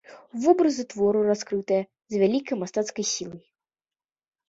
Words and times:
Вобразы 0.45 0.85
твору 0.93 1.21
раскрытыя 1.27 1.87
з 2.15 2.25
вялікай 2.25 2.55
мастацкай 2.65 3.11
сілай. 3.15 3.43